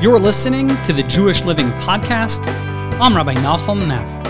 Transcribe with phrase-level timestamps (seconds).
[0.00, 2.38] You're listening to the Jewish Living Podcast.
[3.00, 4.26] I'm Rabbi Nachum Meth.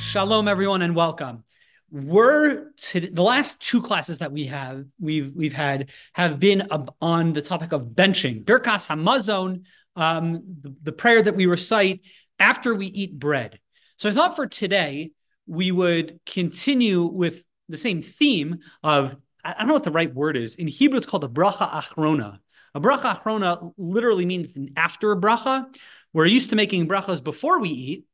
[0.00, 1.42] Shalom, everyone, and welcome.
[1.90, 6.68] We're to, the last two classes that we have we've we've had have been
[7.00, 9.64] on the topic of benching, Birkas Hamazon,
[9.96, 12.02] um, the, the prayer that we recite
[12.38, 13.58] after we eat bread.
[13.96, 15.10] So I thought for today
[15.48, 20.36] we would continue with the same theme of I don't know what the right word
[20.36, 20.54] is.
[20.54, 22.38] In Hebrew, it's called a bracha achrona.
[22.74, 25.66] A bracha achrona literally means after a bracha.
[26.12, 28.04] We're used to making brachas before we eat.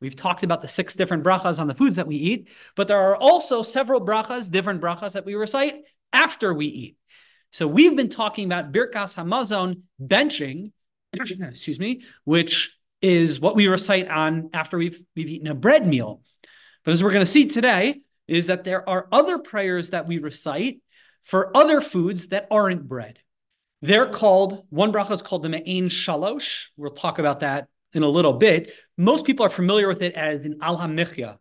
[0.00, 3.00] We've talked about the six different brachas on the foods that we eat, but there
[3.00, 6.96] are also several brachas, different brachas that we recite after we eat.
[7.50, 10.72] So we've been talking about Birkas Hamazon benching,
[11.12, 16.22] excuse me, which is what we recite on after we've we've eaten a bread meal.
[16.84, 20.18] But as we're going to see today, is that there are other prayers that we
[20.18, 20.80] recite
[21.24, 23.18] for other foods that aren't bread.
[23.80, 26.64] They're called, one bracha is called the Me'ain Shalosh.
[26.76, 28.72] We'll talk about that in a little bit.
[28.96, 31.38] Most people are familiar with it as in Al HaMichya.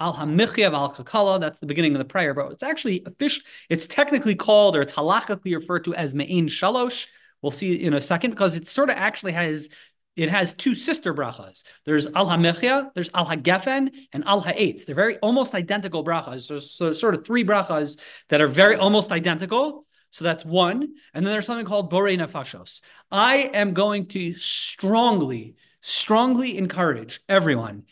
[0.00, 3.42] Al HaMichya of Al Kakala, that's the beginning of the prayer, but it's actually official,
[3.68, 7.06] it's technically called or it's halachically referred to as Me'ain Shalosh.
[7.42, 9.68] We'll see in a second because it sort of actually has
[10.16, 11.64] it has two sister brachas.
[11.84, 14.86] There's Al HaMechia, there's Al HaGefen, and Al Ha'etz.
[14.86, 16.48] They're very almost identical brachas.
[16.48, 19.85] There's sort of three brachas that are very almost identical.
[20.16, 20.94] So that's one.
[21.12, 22.80] And then there's something called Borei Nefashos.
[23.10, 27.82] I am going to strongly, strongly encourage everyone.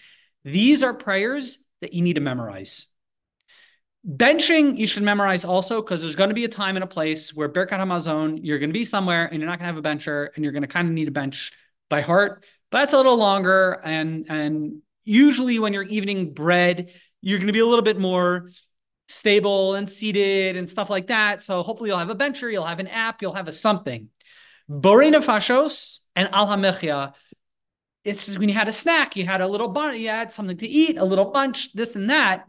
[0.42, 2.86] These are prayers that you need to memorize.
[4.08, 7.34] Benching, you should memorize also because there's going to be a time and a place
[7.34, 9.82] where Birkat Hamazon, you're going to be somewhere and you're not going to have a
[9.82, 11.52] bencher and you're going to kind of need a bench
[11.90, 12.42] by heart.
[12.70, 13.82] But that's a little longer.
[13.84, 18.48] And, and usually when you're eating bread, you're going to be a little bit more
[19.14, 21.42] stable and seated and stuff like that.
[21.42, 24.08] So hopefully you'll have a bencher, you'll have an app, you'll have a something.
[24.70, 27.12] Borei Nefashos and Al HaMechia,
[28.04, 30.68] it's when you had a snack, you had a little bunch, you had something to
[30.68, 32.44] eat, a little bunch, this and that.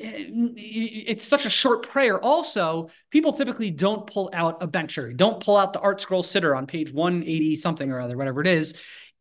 [0.00, 2.20] Eh, it's such a short prayer.
[2.20, 6.56] Also, people typically don't pull out a bencher, don't pull out the art scroll siddur
[6.56, 8.74] on page 180 something or other, whatever it is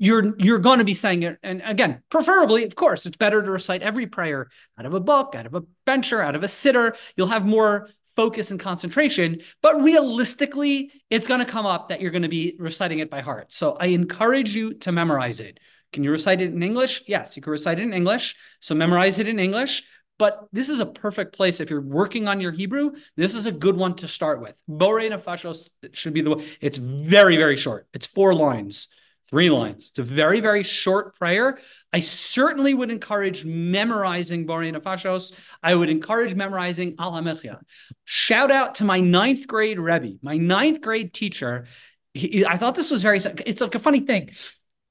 [0.03, 3.49] you're you're going to be saying it and again preferably of course it's better to
[3.49, 6.93] recite every prayer out of a book out of a bencher out of a siddur
[7.15, 12.11] you'll have more focus and concentration but realistically it's going to come up that you're
[12.11, 15.57] going to be reciting it by heart so i encourage you to memorize it
[15.93, 19.19] can you recite it in english yes you can recite it in english so memorize
[19.19, 19.83] it in english
[20.19, 22.91] but this is a perfect place if you're working on your Hebrew.
[23.17, 24.53] This is a good one to start with.
[24.69, 26.45] Borei Nefashos should be the one.
[26.61, 27.87] It's very, very short.
[27.95, 28.89] It's four lines.
[29.33, 29.89] Three lines.
[29.89, 31.57] It's a very, very short prayer.
[31.91, 35.35] I certainly would encourage memorizing Borei Nefashos.
[35.63, 37.57] I would encourage memorizing Al HaMechia.
[38.05, 41.65] Shout out to my ninth grade Rebbe, my ninth grade teacher.
[42.13, 44.29] He, I thought this was very, it's like a funny thing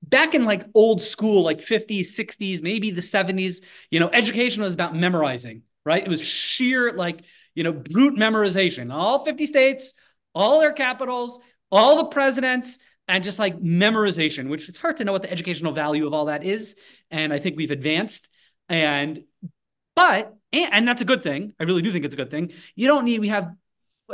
[0.02, 4.75] back in like old school, like 50s, 60s, maybe the 70s, you know, education was
[4.75, 6.02] about memorizing, right?
[6.02, 7.20] It was sheer like,
[7.54, 8.92] you know, brute memorization.
[8.92, 9.94] All 50 states,
[10.34, 11.38] all their capitals,
[11.70, 15.72] all the presidents, and just like memorization, which it's hard to know what the educational
[15.72, 16.76] value of all that is.
[17.10, 18.28] And I think we've advanced.
[18.68, 19.24] And,
[19.94, 21.52] but, and, and that's a good thing.
[21.58, 22.52] I really do think it's a good thing.
[22.74, 23.52] You don't need, we have,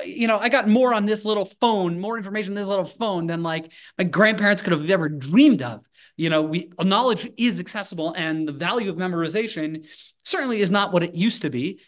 [0.04, 3.26] you know, I got more on this little phone, more information on this little phone
[3.26, 5.84] than like my grandparents could have ever dreamed of.
[6.16, 9.87] You know, we knowledge is accessible and the value of memorization
[10.25, 11.81] certainly is not what it used to be.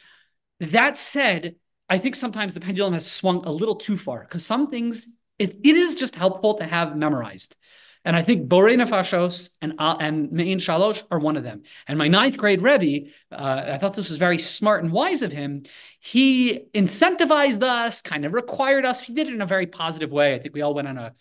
[0.60, 1.56] That said,
[1.88, 5.08] I think sometimes the pendulum has swung a little too far because some things
[5.40, 7.56] it, it is just helpful to have memorized.
[8.04, 11.62] And I think Borei Nefashos and uh, and Me'in Shalosh are one of them.
[11.86, 15.32] And my ninth grade Rebbe, uh, I thought this was very smart and wise of
[15.32, 15.64] him.
[15.98, 19.02] He incentivized us, kind of required us.
[19.02, 20.34] He did it in a very positive way.
[20.34, 21.14] I think we all went on a,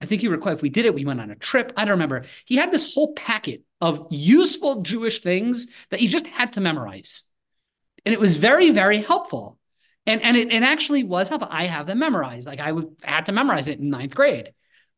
[0.00, 1.72] I think he required, if we did it, we went on a trip.
[1.76, 2.24] I don't remember.
[2.46, 7.24] He had this whole packet of useful Jewish things that you just had to memorize.
[8.06, 9.58] And it was very, very helpful.
[10.06, 11.48] And and it, it actually was helpful.
[11.50, 12.46] I have them memorized.
[12.46, 14.52] Like I would had to memorize it in ninth grade.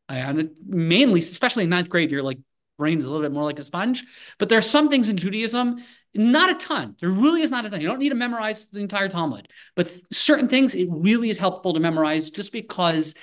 [0.09, 2.39] It mainly, especially in ninth grade, your like
[2.77, 4.03] brain is a little bit more like a sponge.
[4.37, 5.83] But there are some things in Judaism,
[6.13, 6.95] not a ton.
[6.99, 7.81] There really is not a ton.
[7.81, 11.73] You don't need to memorize the entire Talmud, but certain things it really is helpful
[11.73, 13.15] to memorize just because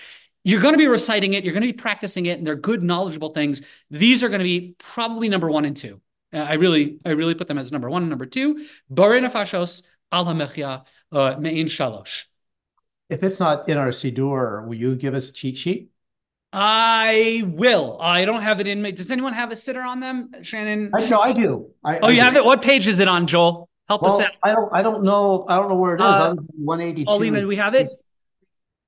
[0.44, 2.82] you're going to be reciting it, you're going to be practicing it, and they're good,
[2.82, 3.62] knowledgeable things.
[3.90, 6.00] These are going to be probably number one and two.
[6.32, 8.66] I really, I really put them as number one and number two.
[8.92, 12.24] Borei Nefashos, Al HaMechia, Me'in Shalosh.
[13.08, 15.90] If it's not in our Siddur, will you give us a cheat sheet?
[16.52, 17.98] I will.
[18.00, 18.92] I don't have it in me.
[18.92, 20.90] Does anyone have a siddur on them, Shannon?
[20.94, 21.70] I, no, I do.
[21.82, 22.20] I, oh, I you do.
[22.20, 22.44] have it.
[22.44, 23.70] What page is it on, Joel?
[23.88, 24.32] Help well, us out.
[24.42, 24.68] I don't.
[24.72, 25.46] I don't know.
[25.48, 26.06] I don't know where it is.
[26.06, 27.06] Uh, 182.
[27.06, 27.90] Paulina, do we have it?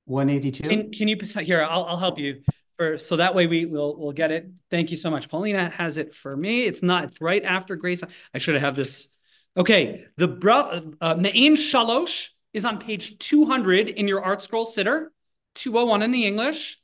[0.05, 0.69] 182.
[0.69, 1.63] Can, can you here?
[1.63, 2.43] I'll, I'll help you.
[2.77, 4.51] For, so that way we will we'll get it.
[4.71, 5.31] Thank you so much.
[5.31, 6.65] Paulina has it for me.
[6.65, 7.05] It's not.
[7.05, 8.03] It's right after Grace.
[8.35, 9.09] I should have this.
[9.57, 15.07] Okay, the bra uh, Shalosh is on page 200 in your Art Scroll Siddur,
[15.55, 16.79] 201 in the English.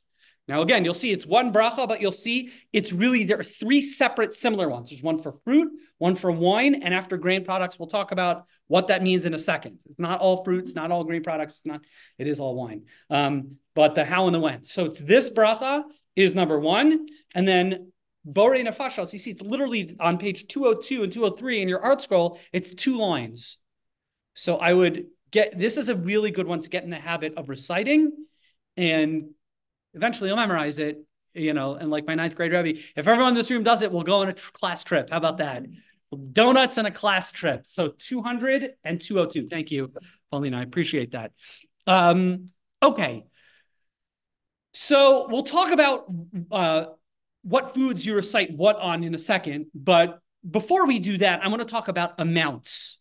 [0.47, 3.81] Now, again, you'll see it's one bracha, but you'll see it's really, there are three
[3.81, 4.89] separate similar ones.
[4.89, 8.87] There's one for fruit, one for wine, and after grain products, we'll talk about what
[8.87, 9.79] that means in a second.
[9.89, 11.81] It's not all fruits, not all grain products, it's not,
[12.17, 12.83] it is all wine.
[13.09, 14.65] Um, but the how and the when.
[14.65, 15.83] So it's this bracha
[16.15, 17.91] is number one, and then
[18.23, 22.39] Bore Nefashos, you see it's literally on page 202 and 203 in your art scroll,
[22.53, 23.57] it's two lines.
[24.33, 27.33] So I would get, this is a really good one to get in the habit
[27.37, 28.11] of reciting
[28.77, 29.31] and
[29.93, 31.03] Eventually, you'll memorize it,
[31.33, 33.91] you know, and like my ninth grade Rebbe, if everyone in this room does it,
[33.91, 35.09] we'll go on a tr- class trip.
[35.09, 35.65] How about that?
[36.31, 37.65] Donuts and a class trip.
[37.65, 39.47] So 200 and 202.
[39.49, 39.91] Thank you,
[40.29, 40.59] Paulina.
[40.59, 41.31] I appreciate that.
[41.87, 42.49] Um,
[42.81, 43.25] okay.
[44.73, 46.05] So we'll talk about
[46.51, 46.85] uh,
[47.43, 49.67] what foods you recite what on in a second.
[49.73, 52.99] But before we do that, I want to talk about amounts.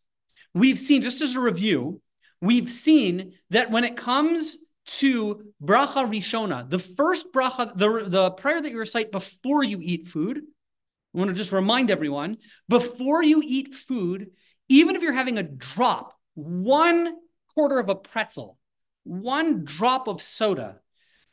[0.54, 2.00] We've seen, just as a review,
[2.40, 4.56] we've seen that when it comes
[4.86, 10.08] to bracha rishona, the first bracha, the, the prayer that you recite before you eat
[10.08, 10.38] food.
[10.38, 12.38] I want to just remind everyone
[12.68, 14.30] before you eat food,
[14.68, 17.16] even if you're having a drop, one
[17.54, 18.58] quarter of a pretzel,
[19.04, 20.80] one drop of soda,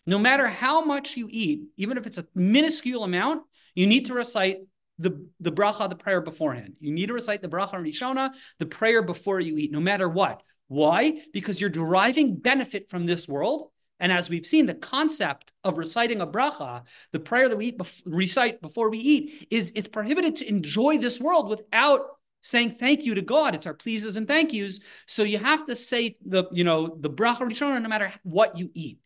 [0.08, 3.44] no matter how much you eat, even if it's a minuscule amount,
[3.76, 4.60] you need to recite
[4.98, 6.74] the, the bracha, the prayer beforehand.
[6.80, 10.42] You need to recite the bracha rishona, the prayer before you eat, no matter what.
[10.70, 11.22] Why?
[11.34, 13.70] Because you're deriving benefit from this world.
[14.00, 18.02] And as we've seen, the concept of reciting a bracha, the prayer that we bef-
[18.06, 22.02] recite before we eat, is it's prohibited to enjoy this world without
[22.44, 23.56] saying thank you to God.
[23.56, 24.80] It's our pleases and thank yous.
[25.06, 28.72] So you have to say the, you know, the bracha rishona no matter what you
[28.74, 29.00] eat.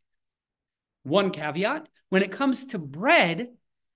[1.03, 3.49] One caveat, when it comes to bread,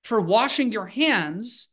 [0.04, 1.68] for washing your hands,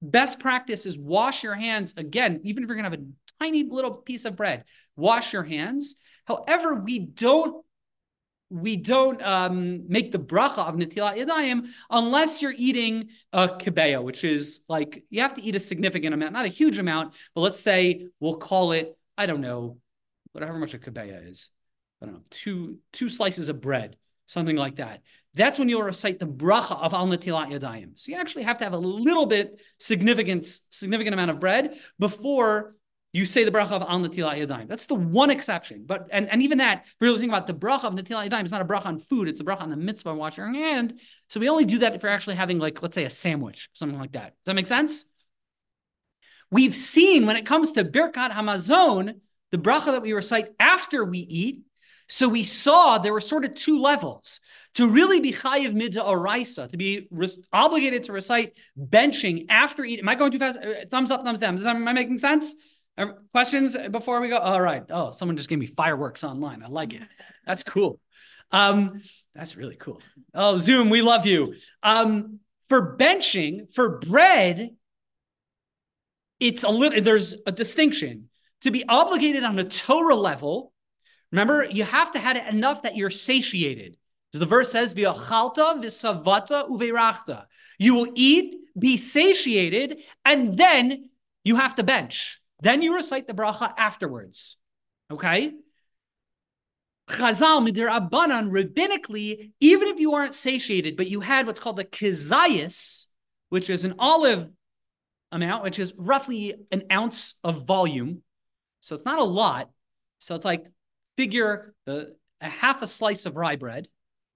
[0.00, 3.64] best practice is wash your hands again, even if you're going to have a tiny
[3.64, 4.64] little piece of bread
[4.96, 5.96] wash your hands.
[6.26, 7.64] However, we don't
[8.50, 14.24] we don't um, make the bracha of netilat yadayim unless you're eating a kebeitza, which
[14.24, 17.60] is like you have to eat a significant amount, not a huge amount, but let's
[17.60, 19.78] say we'll call it I don't know
[20.32, 21.50] whatever much a kebeitza is.
[22.02, 23.96] I don't know two two slices of bread,
[24.28, 25.02] something like that.
[25.34, 27.98] That's when you'll recite the bracha of al netilat yadayim.
[27.98, 32.76] So you actually have to have a little bit significant significant amount of bread before
[33.12, 34.68] you say the bracha of al natilat yadayim.
[34.68, 35.84] That's the one exception.
[35.86, 38.62] But and, and even that, really think about the bracha of natilat yadayim, it's not
[38.62, 41.00] a bracha on food, it's a bracha on the mitzvah of washing your hand.
[41.30, 43.98] So we only do that if you're actually having like, let's say a sandwich, something
[43.98, 44.34] like that.
[44.44, 45.04] Does that make sense?
[46.50, 49.20] We've seen when it comes to Birkat Hamazon,
[49.50, 51.62] the bracha that we recite after we eat.
[52.08, 54.40] So we saw there were sort of two levels.
[54.74, 57.08] To really be chayiv mid'oraisa, to be
[57.52, 60.04] obligated to recite benching after eating.
[60.04, 60.58] Am I going too fast?
[60.58, 61.58] Uh, thumbs up, thumbs down.
[61.66, 62.54] Am I making sense?
[63.32, 64.38] Questions before we go?
[64.38, 64.84] All right.
[64.90, 66.62] Oh, someone just gave me fireworks online.
[66.62, 67.02] I like it.
[67.46, 68.00] That's cool.
[68.50, 69.02] Um,
[69.34, 70.00] that's really cool.
[70.34, 71.54] Oh, Zoom, we love you.
[71.82, 74.70] Um, for benching, for bread,
[76.40, 78.28] it's a little, there's a distinction.
[78.62, 80.72] To be obligated on a Torah level,
[81.32, 83.96] remember, you have to have it enough that you're satiated.
[84.34, 87.44] As the verse says, V'achalta v'savata uveirachta.
[87.78, 91.10] You will eat, be satiated, and then
[91.44, 92.38] you have to bench.
[92.60, 94.56] Then you recite the bracha afterwards.
[95.10, 95.52] Okay?
[97.08, 98.50] Chazal midrabanan.
[98.50, 103.06] rabbinically, even if you aren't satiated, but you had what's called a kizayis,
[103.48, 104.50] which is an olive
[105.32, 108.22] amount, which is roughly an ounce of volume.
[108.80, 109.70] So it's not a lot.
[110.18, 110.66] So it's like
[111.18, 113.88] figure the a half a slice of rye bread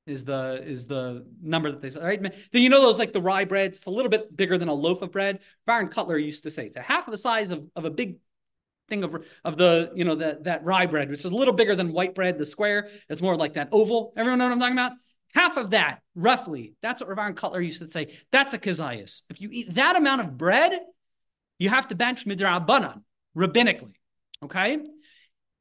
[0.04, 2.20] is the is the number that they say, right?
[2.20, 4.74] Then you know those like the rye breads, it's a little bit bigger than a
[4.74, 5.38] loaf of bread.
[5.64, 8.16] Baron Cutler used to say it's a half of the size of, of a big
[8.88, 11.76] thing of, of the, you know, that that rye bread, which is a little bigger
[11.76, 12.88] than white bread, the square.
[13.08, 14.12] It's more like that oval.
[14.16, 14.92] Everyone know what I'm talking about?
[15.34, 16.74] Half of that, roughly.
[16.82, 18.18] That's what Baron Cutler used to say.
[18.32, 19.22] That's a kazayas.
[19.30, 20.78] If you eat that amount of bread,
[21.60, 23.02] you have to bench midrabanan,
[23.36, 23.94] rabbinically.
[24.42, 24.78] Okay?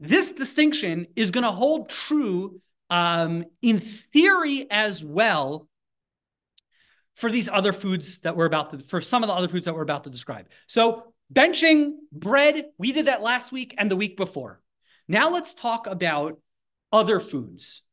[0.02, 5.68] This distinction is going to hold true um, in theory as well
[7.14, 9.76] for these other foods that we're about to, for some of the other foods that
[9.76, 10.48] we're about to describe.
[10.66, 14.60] So benching bread, we did that last week and the week before.
[15.08, 16.40] Now let's talk about
[16.92, 17.84] other foods.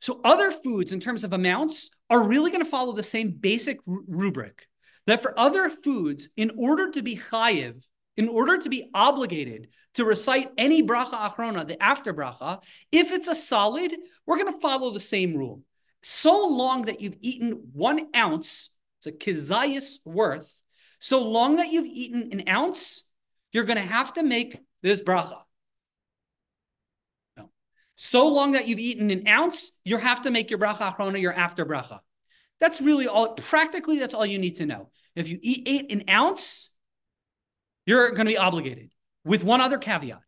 [0.00, 3.78] So other foods in terms of amounts are really going to follow the same basic
[3.86, 4.66] rubric
[5.06, 7.82] that for other foods, in order to be chayiv
[8.18, 12.60] in order to be obligated to recite any bracha achrona, the after bracha,
[12.90, 13.94] if it's a solid,
[14.26, 15.62] we're going to follow the same rule.
[16.02, 20.52] So long that you've eaten one ounce, it's a kizayis worth,
[20.98, 23.08] so long that you've eaten an ounce,
[23.52, 25.38] you're going to have to make this bracha.
[27.36, 27.50] No.
[27.94, 31.32] So long that you've eaten an ounce, you have to make your bracha achrona, your
[31.32, 32.00] after bracha.
[32.58, 34.90] That's really all, practically, that's all you need to know.
[35.14, 36.70] If you eat, ate an ounce,
[37.88, 38.90] you're going to be obligated
[39.24, 40.20] with one other caveat.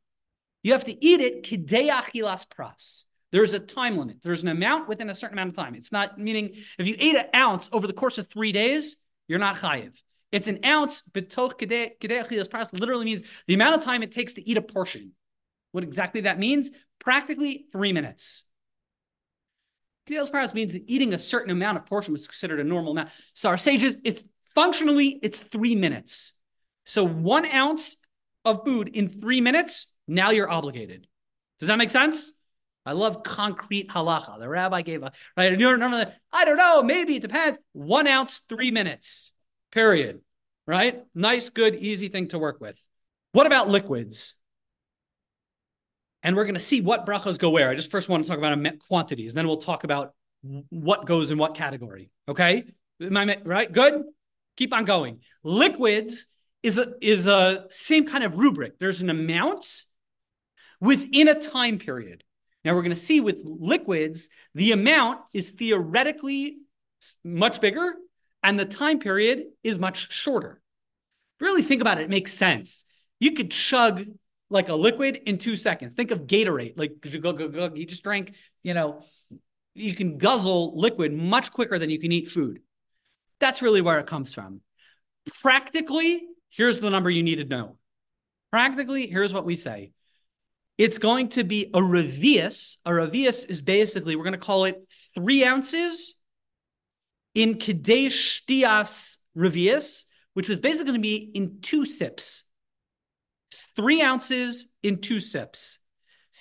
[0.63, 3.05] You have to eat it achilas pras.
[3.33, 4.17] There's a time limit.
[4.23, 5.75] There's an amount within a certain amount of time.
[5.75, 8.97] It's not meaning if you ate an ounce over the course of three days,
[9.29, 9.93] you're not chayiv.
[10.33, 14.49] It's an ounce, betoch achilas pras literally means the amount of time it takes to
[14.49, 15.13] eat a portion.
[15.73, 16.71] What exactly that means?
[16.99, 18.45] Practically three minutes.
[20.09, 23.11] Kidei pras means that eating a certain amount of portion was considered a normal amount.
[23.35, 24.25] So our sages, it's
[24.55, 26.33] functionally, it's three minutes.
[26.91, 27.97] So one ounce
[28.45, 31.07] of food in three minutes, now you're obligated.
[31.61, 32.33] Does that make sense?
[32.85, 34.41] I love concrete halacha.
[34.41, 35.57] The rabbi gave a right.
[35.57, 37.61] You normally, I don't know, maybe it depends.
[37.75, 39.31] One ounce, three minutes,
[39.71, 40.23] period.
[40.67, 41.05] Right?
[41.15, 42.83] Nice, good, easy thing to work with.
[43.31, 44.35] What about liquids?
[46.25, 47.71] And we're going to see what brachas go where.
[47.71, 50.13] I just first want to talk about quantities, then we'll talk about
[50.71, 52.11] what goes in what category.
[52.27, 52.65] Okay?
[52.99, 53.73] Right?
[53.73, 54.03] Good?
[54.57, 55.21] Keep on going.
[55.45, 56.27] Liquids
[56.63, 58.79] is a, is a same kind of rubric.
[58.79, 59.85] There's an amount
[60.81, 62.25] within a time period.
[62.65, 66.59] Now we're going to see with liquids, the amount is theoretically
[67.25, 67.95] much bigger
[68.43, 70.61] and the time period is much shorter.
[71.41, 72.85] Really think about it, it makes sense.
[73.19, 74.05] You could chug
[74.51, 75.95] like a liquid in two seconds.
[75.95, 79.05] Think of Gatorade, like you just drank, you know,
[79.75, 82.61] you can guzzle liquid much quicker than you can eat food.
[83.39, 84.61] That's really where it comes from.
[85.41, 87.77] Practically, here's the number you need to know.
[88.51, 89.93] Practically, here's what we say.
[90.77, 92.77] It's going to be a revius.
[92.85, 94.83] A revius is basically, we're going to call it
[95.15, 96.15] three ounces
[97.35, 100.05] in k'dei shtiyas revius,
[100.35, 102.45] which is basically going to be in two sips.
[103.77, 105.79] Three ounces in two sips.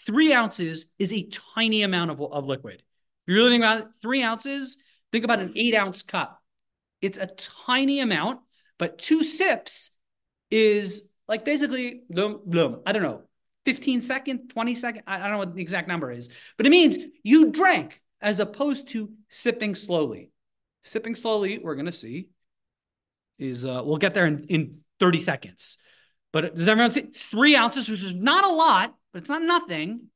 [0.06, 2.76] Three ounces is a tiny amount of, of liquid.
[2.76, 2.82] If
[3.28, 4.78] you're really thinking about it, three ounces,
[5.12, 6.42] think about an eight ounce cup.
[7.02, 8.40] It's a tiny amount,
[8.78, 9.92] but two sips
[10.52, 13.22] is like basically, bloom, bloom, I don't know,
[13.66, 16.98] 15 second, 20 second, I don't know what the exact number is, but it means
[17.24, 20.32] you drank as opposed to sipping slowly.
[20.84, 22.30] Sipping slowly, we're going to see,
[23.38, 25.78] is uh, we'll get there in, in 30 seconds.
[26.32, 30.10] But does everyone see three ounces, which is not a lot, but it's not nothing,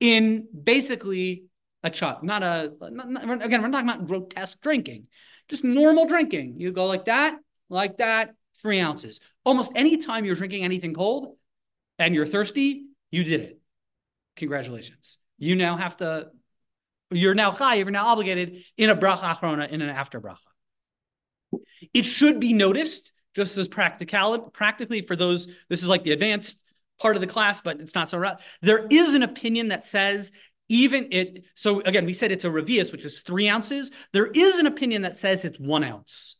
[0.00, 1.44] in basically
[1.82, 2.22] a chug.
[2.22, 5.06] Not a, not, not, again, we're not talking about grotesque drinking,
[5.48, 6.54] just normal drinking.
[6.58, 9.20] You go like that, like that, three ounces.
[9.48, 11.38] Almost any time you're drinking anything cold
[11.98, 13.60] and you're thirsty, you did it.
[14.36, 15.16] Congratulations.
[15.38, 16.28] You now have to,
[17.10, 20.36] you're now high, you're now obligated in a bracha achrona, in an after bracha.
[21.94, 26.62] It should be noticed, just as practicality, practically for those, this is like the advanced
[27.00, 28.22] part of the class, but it's not so.
[28.60, 30.30] There is an opinion that says
[30.68, 33.90] even it, so again, we said it's a revius, which is three ounces.
[34.12, 36.37] There is an opinion that says it's one ounce.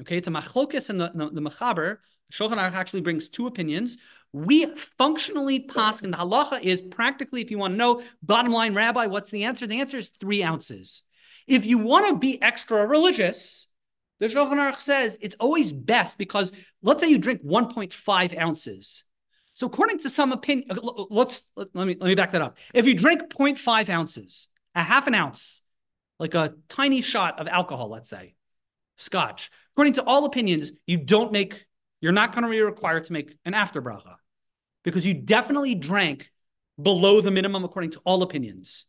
[0.00, 1.98] Okay, it's a machlokas and the, the, the mechaber.
[2.32, 3.98] Shulchan Aruch actually brings two opinions.
[4.32, 8.74] We functionally pass, and the halacha is practically, if you want to know, bottom line,
[8.74, 9.66] Rabbi, what's the answer?
[9.66, 11.02] The answer is three ounces.
[11.48, 13.66] If you want to be extra religious,
[14.20, 16.52] the Shulchan Aruch says it's always best because
[16.82, 19.04] let's say you drink 1.5 ounces.
[19.54, 22.58] So according to some opinion, uh, let's let me let me back that up.
[22.72, 25.60] If you drink 0.5 ounces, a half an ounce,
[26.18, 28.34] like a tiny shot of alcohol, let's say,
[28.96, 29.50] scotch.
[29.80, 31.64] According to all opinions, you don't make,
[32.02, 34.16] you're not going to be required to make an after bracha
[34.84, 36.30] because you definitely drank
[36.82, 38.84] below the minimum according to all opinions.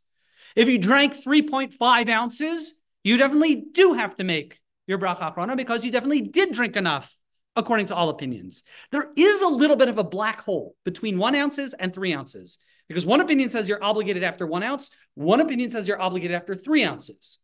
[0.54, 5.86] If you drank 3.5 ounces, you definitely do have to make your bracha achrona because
[5.86, 7.16] you definitely did drink enough
[7.56, 8.64] according to all opinions.
[8.92, 12.60] There is a little bit of a black hole between one ounces and three ounces
[12.90, 16.54] because one opinion says you're obligated after one ounce, one opinion says you're obligated after
[16.54, 17.40] three ounces.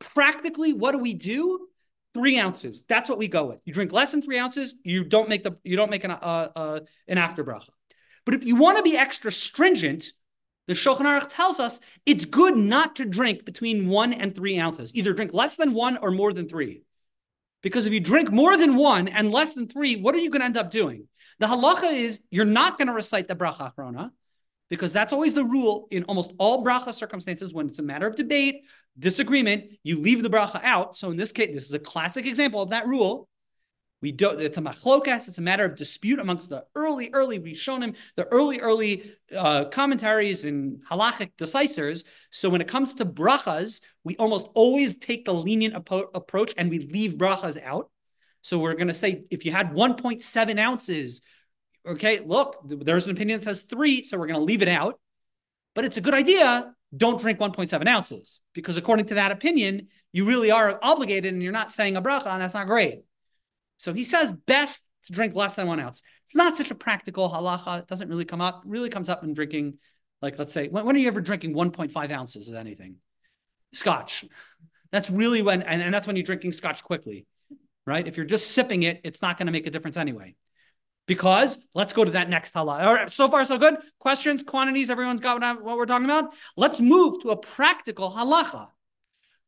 [0.00, 1.68] Practically, what do we do?
[2.14, 2.84] Three ounces.
[2.88, 3.60] That's what we go with.
[3.64, 6.48] You drink less than three ounces, you don't make the you don't make an uh,
[6.54, 7.70] uh, an after bracha.
[8.24, 10.06] But if you want to be extra stringent,
[10.66, 14.94] the Shulchan Aruch tells us it's good not to drink between one and three ounces.
[14.94, 16.82] Either drink less than one or more than three.
[17.62, 20.40] Because if you drink more than one and less than three, what are you going
[20.40, 21.08] to end up doing?
[21.40, 24.10] The halacha is you're not going to recite the bracha achrona
[24.68, 28.16] because that's always the rule in almost all bracha circumstances when it's a matter of
[28.16, 28.62] debate,
[28.98, 30.96] disagreement, you leave the bracha out.
[30.96, 33.28] So in this case, this is a classic example of that rule.
[34.00, 34.40] We don't.
[34.40, 35.26] It's a machlokas.
[35.26, 40.44] It's a matter of dispute amongst the early, early Rishonim, the early, early uh, commentaries
[40.44, 42.04] and halachic decisors.
[42.30, 46.70] So when it comes to brachas, we almost always take the lenient apo- approach and
[46.70, 47.90] we leave brachas out.
[48.42, 51.22] So we're going to say if you had 1.7 ounces,
[51.84, 55.00] okay, look, there's an opinion that says three, so we're going to leave it out.
[55.74, 56.72] But it's a good idea.
[56.96, 61.52] Don't drink 1.7 ounces because according to that opinion, you really are obligated and you're
[61.52, 63.02] not saying a bracha, and that's not great.
[63.76, 66.02] So he says best to drink less than one ounce.
[66.26, 67.80] It's not such a practical halacha.
[67.80, 68.62] It doesn't really come up.
[68.64, 69.78] It really comes up in drinking,
[70.22, 72.96] like let's say, when, when are you ever drinking 1.5 ounces of anything?
[73.72, 74.24] Scotch.
[74.90, 77.26] That's really when, and, and that's when you're drinking scotch quickly,
[77.86, 78.06] right?
[78.06, 80.34] If you're just sipping it, it's not going to make a difference anyway.
[81.08, 82.86] Because let's go to that next halacha.
[82.86, 83.78] All right, so far so good.
[83.98, 86.34] Questions, quantities, everyone's got what we're talking about.
[86.56, 88.68] Let's move to a practical halacha.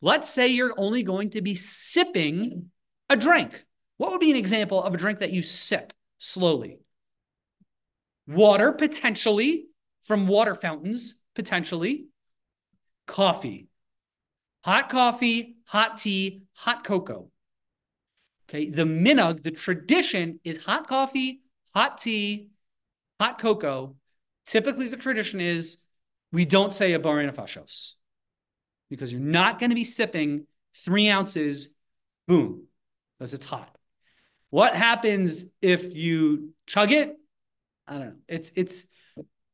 [0.00, 2.70] Let's say you're only going to be sipping
[3.10, 3.66] a drink.
[3.98, 6.78] What would be an example of a drink that you sip slowly?
[8.26, 9.66] Water, potentially,
[10.04, 12.06] from water fountains, potentially.
[13.06, 13.68] Coffee.
[14.64, 17.30] Hot coffee, hot tea, hot cocoa.
[18.48, 21.42] Okay, the minhag, the tradition is hot coffee,
[21.74, 22.50] hot tea,
[23.20, 23.96] hot cocoa.
[24.46, 25.78] Typically, the tradition is
[26.32, 27.92] we don't say a borei nefashos
[28.88, 31.68] because you're not going to be sipping three ounces,
[32.26, 32.64] boom,
[33.18, 33.76] because it's hot.
[34.50, 37.16] What happens if you chug it?
[37.86, 38.14] I don't know.
[38.28, 38.84] It's it's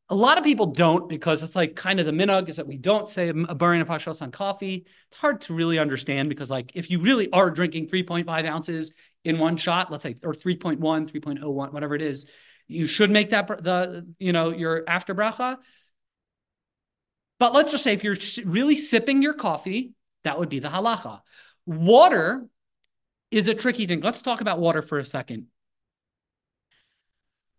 [0.08, 2.76] a lot of people don't because it's like kind of the minhag is that we
[2.76, 4.86] don't say a borei nefashos on coffee.
[5.08, 8.94] It's hard to really understand because like if you really are drinking 3.5 ounces
[9.26, 12.30] in one shot, let's say, or 3.1, 3.01, whatever it is,
[12.68, 15.58] you should make that the you know your after bracha.
[17.40, 19.92] But let's just say if you're really sipping your coffee,
[20.22, 21.20] that would be the halacha.
[21.66, 22.46] Water
[23.32, 24.00] is a tricky thing.
[24.00, 25.48] Let's talk about water for a second.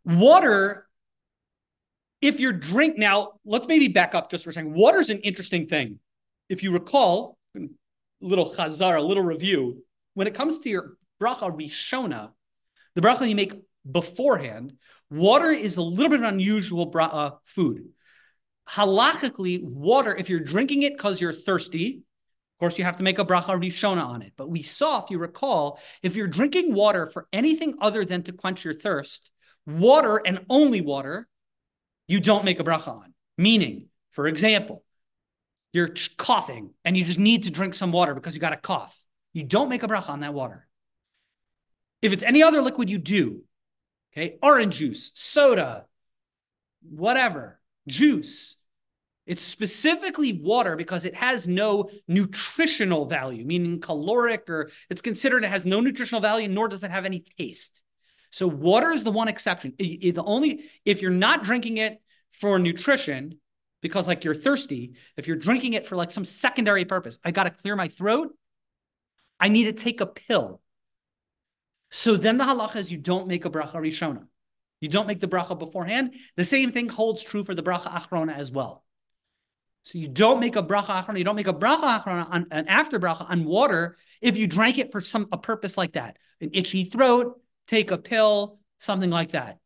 [0.06, 0.88] Water,
[2.22, 4.74] if you're drink now, let's maybe back up just for a second.
[4.74, 6.00] Water is an interesting thing.
[6.48, 7.38] If you recall,
[8.22, 9.84] little chazar, a little review.
[10.14, 12.32] When it comes to your bracha rishona,
[12.96, 13.54] the bracha you make
[13.90, 14.74] beforehand,
[15.10, 17.90] water is a little bit of unusual bracha food.
[18.70, 22.02] Halachically, water, if you're drinking it because you're thirsty,
[22.58, 24.34] of course, you have to make a bracha rishona on it.
[24.36, 28.34] But we saw, if you recall, if you're drinking water for anything other than to
[28.34, 29.30] quench your thirst,
[29.66, 31.28] water and only water,
[32.08, 33.14] you don't make a bracha on.
[33.38, 34.84] Meaning, for example,
[35.72, 38.98] you're coughing and you just need to drink some water because you got a cough.
[39.34, 40.67] You don't make a bracha on that water.
[42.08, 43.42] If it's any other liquid, you do.
[44.14, 45.88] Okay, orange juice, soda,
[46.90, 48.56] whatever, juice.
[49.26, 55.50] It's specifically water because it has no nutritional value, meaning caloric, or it's considered it
[55.50, 57.82] has no nutritional value, nor does it have any taste.
[58.32, 59.74] So water is the one exception.
[59.78, 62.02] The only if you're not drinking it
[62.40, 63.38] for nutrition,
[63.82, 67.44] because like you're thirsty, if you're drinking it for like some secondary purpose, I got
[67.44, 68.34] to clear my throat.
[69.42, 70.62] I need to take a pill.
[71.90, 74.26] So then the halacha is you don't make a bracha rishona.
[74.80, 76.14] You don't make the bracha beforehand.
[76.36, 78.84] The same thing holds true for the bracha achrona as well.
[79.84, 82.68] So you don't make a bracha achrona, you don't make a bracha achrona on an
[82.68, 86.50] after bracha on water if you drank it for some a purpose like that, an
[86.54, 89.60] itchy throat, take a pill, something like that.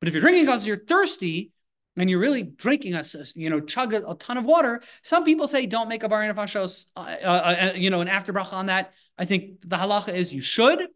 [0.00, 1.52] But if you're drinking because you're thirsty
[1.96, 5.48] and you're really drinking a you know chug a, a ton of water, some people
[5.48, 8.92] say don't make a of uh, uh, uh, you know, an after bracha on that.
[9.18, 10.86] I think the halacha is you should,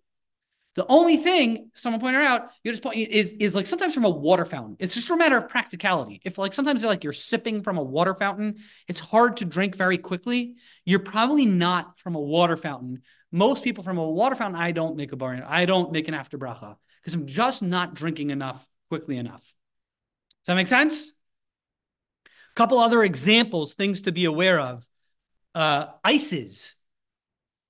[0.80, 4.10] the only thing someone pointed out, you just point is is like sometimes from a
[4.10, 4.76] water fountain.
[4.78, 6.22] It's just a matter of practicality.
[6.24, 9.76] If like sometimes you're like you're sipping from a water fountain, it's hard to drink
[9.76, 10.54] very quickly.
[10.86, 13.02] You're probably not from a water fountain.
[13.30, 15.38] Most people from a water fountain, I don't make a bar.
[15.46, 19.42] I don't make an after bracha because I'm just not drinking enough quickly enough.
[19.42, 21.12] Does that make sense?
[22.24, 24.86] A couple other examples, things to be aware of.
[25.54, 26.74] Uh, ices.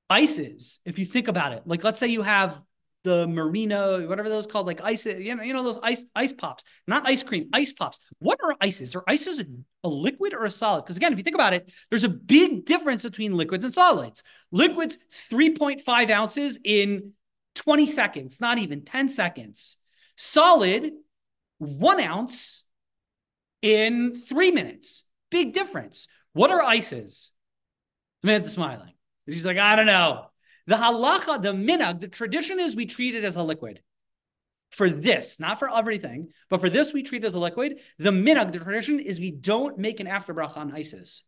[0.08, 2.60] Ices, if you think about it, like let's say you have
[3.02, 6.64] the marina, whatever those called, like ice, you know, you know, those ice ice pops,
[6.86, 7.98] not ice cream, ice pops.
[8.18, 8.94] What are ices?
[8.94, 9.46] Are ices a,
[9.84, 10.82] a liquid or a solid?
[10.82, 14.22] Because again, if you think about it, there's a big difference between liquids and solids.
[14.52, 14.98] Liquids,
[15.30, 17.12] 3.5 ounces in
[17.54, 19.76] 20 seconds, not even 10 seconds.
[20.16, 20.92] Solid,
[21.58, 22.64] one ounce
[23.62, 25.04] in three minutes.
[25.30, 26.08] Big difference.
[26.32, 27.32] What are ices?
[28.22, 28.92] Samantha smiling.
[29.28, 30.29] She's like, I don't know.
[30.66, 33.80] The halacha, the minhag, the tradition is we treat it as a liquid.
[34.70, 37.80] For this, not for everything, but for this we treat as a liquid.
[37.98, 41.24] The minhag, the tradition is we don't make an after bracha on ices.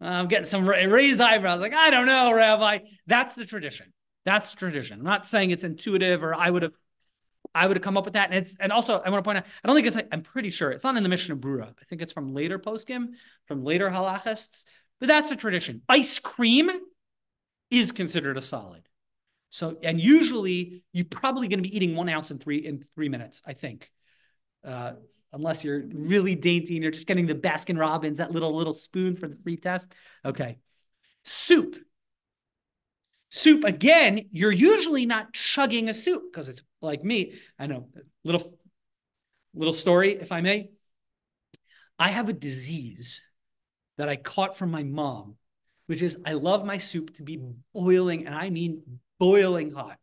[0.00, 2.78] I'm getting some raised eyebrows, like, I don't know, Rabbi.
[3.06, 3.92] That's the tradition.
[4.24, 4.98] That's tradition.
[4.98, 6.72] I'm not saying it's intuitive or I would have
[7.54, 8.30] I would have come up with that.
[8.30, 10.50] And it's and also I want to point out, I don't think it's I'm pretty
[10.50, 11.68] sure it's not in the Mishnah Berurah.
[11.68, 13.10] I think it's from later poskim,
[13.46, 14.64] from later halachists,
[14.98, 15.82] but that's a tradition.
[15.88, 16.70] Ice cream
[17.78, 18.82] is considered a solid.
[19.50, 23.08] So and usually you're probably going to be eating one ounce in three in three
[23.08, 23.90] minutes, I think.
[24.64, 24.92] Uh,
[25.32, 29.16] unless you're really dainty and you're just getting the Baskin Robbins, that little little spoon
[29.16, 29.92] for the free test.
[30.24, 30.58] Okay.
[31.24, 31.76] Soup
[33.36, 37.32] Soup, again, you're usually not chugging a soup because it's like me.
[37.58, 37.88] I know,
[38.22, 38.56] little,
[39.54, 40.70] little story, if I may.
[41.98, 43.22] I have a disease
[43.98, 45.34] that I caught from my mom,
[45.86, 47.40] which is I love my soup to be
[47.72, 48.82] boiling, and I mean
[49.18, 49.98] boiling hot.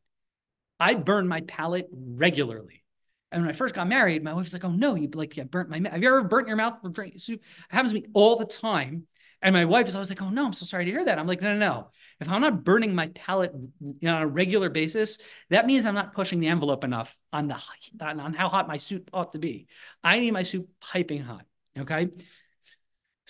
[0.79, 2.83] I burn my palate regularly.
[3.31, 5.69] And when I first got married, my wife's like, "Oh no, you like yeah, burnt
[5.69, 5.81] my.
[5.89, 7.39] Have you ever burnt your mouth from drinking soup?
[7.41, 9.07] It happens to me all the time."
[9.43, 11.27] And my wife is always like, "Oh no, I'm so sorry to hear that." I'm
[11.27, 11.91] like, "No, no, no
[12.21, 15.17] if I'm not burning my palate on a regular basis,
[15.49, 17.57] that means I'm not pushing the envelope enough on the
[17.99, 19.67] on how hot my soup ought to be.
[20.03, 21.45] I need my soup piping hot.
[21.77, 22.09] Okay.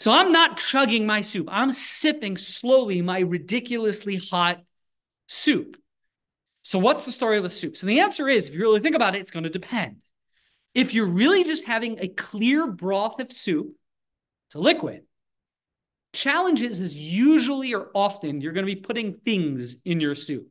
[0.01, 1.47] So I'm not chugging my soup.
[1.51, 4.63] I'm sipping slowly my ridiculously hot
[5.27, 5.77] soup.
[6.63, 7.77] So what's the story with soup?
[7.77, 9.97] So the answer is, if you really think about it, it's going to depend.
[10.73, 13.75] If you're really just having a clear broth of soup,
[14.47, 15.03] it's a liquid.
[16.13, 20.47] Challenges is usually or often you're going to be putting things in your soup.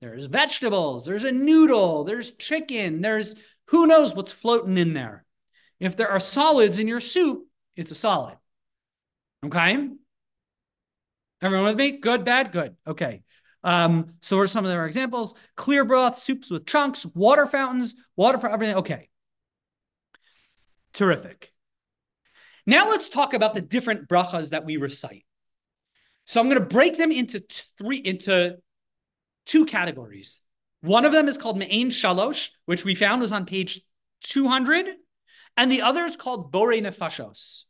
[0.00, 3.34] There's vegetables, there's a noodle, there's chicken, there's
[3.66, 5.26] who knows what's floating in there.
[5.78, 8.38] If there are solids in your soup, it's a solid.
[9.44, 9.88] Okay?
[11.42, 11.98] Everyone with me?
[11.98, 12.76] Good, bad, good.
[12.86, 13.22] Okay.
[13.62, 15.34] Um, so what are some of their examples?
[15.56, 18.76] Clear broth, soups with chunks, water fountains, water for everything.
[18.76, 19.08] Okay.
[20.92, 21.52] Terrific.
[22.66, 25.24] Now let's talk about the different brachas that we recite.
[26.24, 27.42] So I'm going to break them into
[27.76, 28.56] three into
[29.44, 30.40] two categories.
[30.80, 33.80] One of them is called Me'ain Shalosh, which we found was on page
[34.24, 34.86] 200,
[35.56, 37.64] and the other is called Bore Nefashos.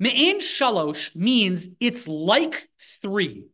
[0.00, 2.68] Me'ain Shalosh means it's like
[3.00, 3.46] three.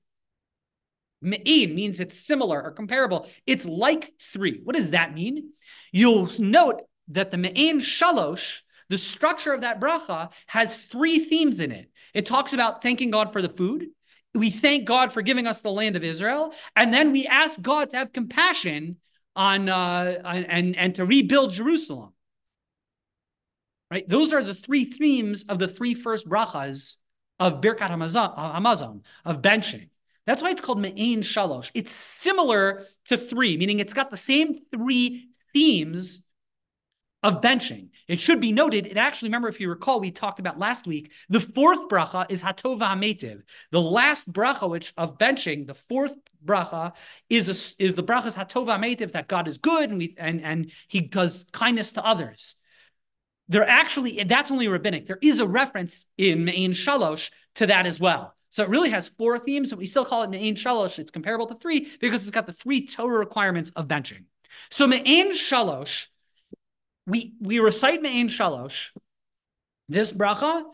[1.20, 3.28] Me'ain means it's similar or comparable.
[3.46, 4.60] It's like three.
[4.64, 5.50] What does that mean?
[5.92, 11.72] You'll note that the Me'ain Shalosh the structure of that bracha has three themes in
[11.72, 11.90] it.
[12.14, 13.86] It talks about thanking God for the food.
[14.34, 16.52] We thank God for giving us the land of Israel.
[16.74, 18.96] And then we ask God to have compassion
[19.34, 22.12] on, uh, and, and to rebuild Jerusalem.
[23.90, 24.08] Right?
[24.08, 26.96] Those are the three themes of the three first brachas
[27.38, 29.90] of Birkat Hamazon, of benching.
[30.26, 31.70] That's why it's called Me'ain Shalosh.
[31.72, 36.26] It's similar to three, meaning it's got the same three themes
[37.22, 37.90] of benching.
[38.08, 41.12] It should be noted, it actually, remember, if you recall, we talked about last week,
[41.28, 43.42] the fourth bracha is Hatova Hametiv.
[43.70, 46.92] The last bracha which of benching, the fourth bracha,
[47.28, 50.70] is, a, is the brachas Hatova Hametiv, that God is good and, we, and, and
[50.88, 52.56] he does kindness to others.
[53.48, 55.06] There actually, that's only rabbinic.
[55.06, 58.34] There is a reference in Me'ain Shalosh to that as well.
[58.50, 60.98] So it really has four themes, but we still call it Me'ain Shalosh.
[60.98, 64.24] It's comparable to three because it's got the three Torah requirements of benching.
[64.70, 66.06] So Me'ain Shalosh
[67.06, 68.90] we we recite Me'ain Shalosh,
[69.88, 70.64] this bracha,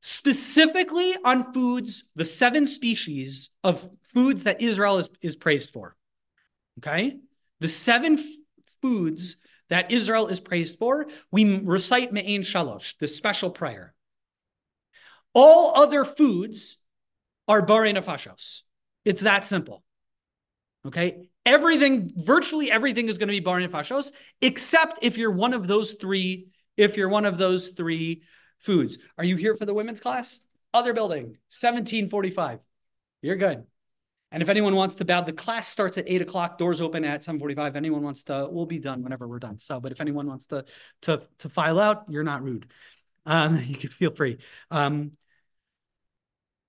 [0.00, 5.96] specifically on foods, the seven species of foods that Israel is, is praised for.
[6.78, 7.18] Okay?
[7.60, 8.24] The seven f-
[8.82, 9.36] foods
[9.70, 13.94] that Israel is praised for, we recite Me'ain Shalosh, the special prayer.
[15.32, 16.76] All other foods
[17.48, 18.62] are Borei Nefashos.
[19.04, 19.82] It's that simple.
[20.86, 21.28] Okay?
[21.46, 25.94] everything, virtually everything is going to be borei nefashos, except if you're one of those
[25.94, 28.22] three, if you're one of those three
[28.58, 28.98] foods.
[29.18, 30.40] Are you here for the women's class?
[30.72, 32.60] Other building, 1745.
[33.22, 33.64] You're good.
[34.32, 36.56] And if anyone wants to bow, the class starts at eight o'clock.
[36.56, 37.74] Doors open at seven forty-five.
[37.74, 39.58] Anyone wants to, we'll be done whenever we're done.
[39.58, 40.64] So, but if anyone wants to
[41.02, 42.66] to to file out, you're not rude.
[43.26, 44.38] Um, you can feel free.
[44.70, 45.12] Um,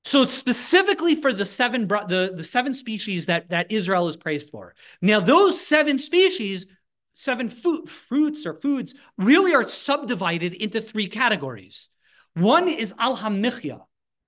[0.04, 4.74] so specifically for the seven the, the seven species that, that Israel is praised for.
[5.02, 6.68] Now, those seven species,
[7.14, 11.90] seven food, fruits or foods, really are subdivided into three categories.
[12.34, 13.82] One is al hamichya.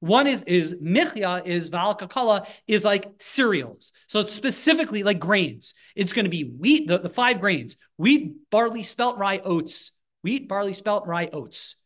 [0.04, 3.94] One is is michya is val kakala is like cereals.
[4.08, 5.76] So specifically like grains.
[5.96, 9.92] It's going to be wheat, the, the five grains: wheat, barley, spelt, rye, oats.
[10.22, 11.78] Wheat, barley, spelt, rye, oats.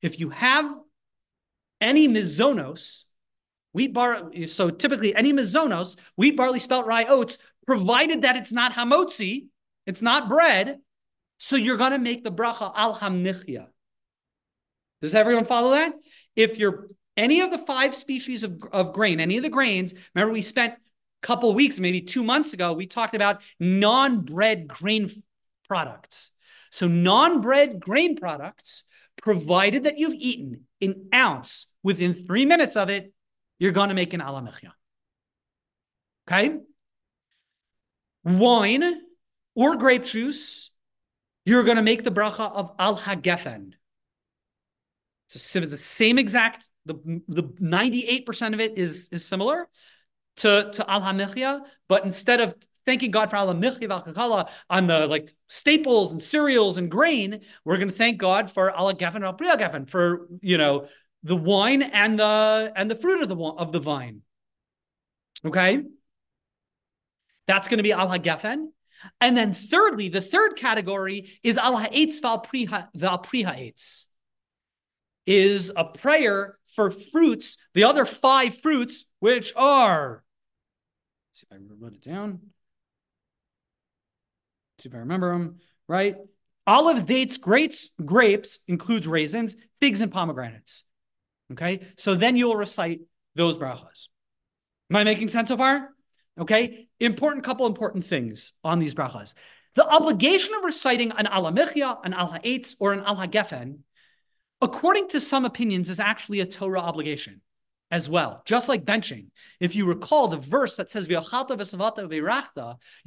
[0.00, 0.74] If you have
[1.78, 3.04] any mizonos,
[3.74, 7.36] Wheat bar, so typically any mizonos, wheat, barley, spelt, rye, oats,
[7.66, 9.48] provided that it's not hamotzi,
[9.86, 10.78] it's not bread.
[11.36, 13.66] So you're going to make the bracha al hamichya.
[15.02, 15.92] Does everyone follow that?
[16.34, 20.32] If you're any of the five species of, of grain, any of the grains, remember
[20.32, 25.10] we spent a couple weeks, maybe two months ago, we talked about non-bread grain
[25.68, 26.30] products.
[26.70, 28.84] So non-bread grain products,
[29.22, 33.12] provided that you've eaten an ounce within three minutes of it,
[33.58, 34.70] you're going to make an alamichya.
[36.28, 36.58] Okay?
[38.24, 39.00] Wine
[39.54, 40.70] or grape juice,
[41.44, 43.72] you're going to make the bracha of al hagefen.
[45.26, 46.64] It's the same exact.
[46.86, 49.68] The the ninety eight percent of it is is similar
[50.36, 55.34] to to al hamichya, but instead of thanking God for al hamichya on the like
[55.48, 60.28] staples and cereals and grain, we're going to thank God for al hagefen al for
[60.40, 60.86] you know
[61.24, 64.22] the wine and the and the fruit of the of the vine.
[65.44, 65.82] Okay,
[67.46, 68.68] that's going to be al hagefen.
[69.20, 74.06] And then thirdly, the third category is al ha'etz val priha val priha
[75.26, 80.22] is a prayer for fruits, the other five fruits, which are,
[81.32, 82.40] see if I wrote it down.
[84.78, 85.56] See if I remember them,
[85.88, 86.16] right?
[86.66, 90.84] Olives, dates, grapes, grapes includes raisins, figs, and pomegranates.
[91.52, 93.00] Okay, so then you'll recite
[93.34, 94.08] those brachas.
[94.90, 95.90] Am I making sense so far?
[96.38, 99.34] Okay, important couple important things on these brachas.
[99.76, 103.78] The obligation of reciting an alamichya, an al ha'etz, or an al hagefen
[104.60, 107.40] according to some opinions, is actually a Torah obligation
[107.90, 109.26] as well, just like benching.
[109.60, 111.16] If you recall the verse that says, you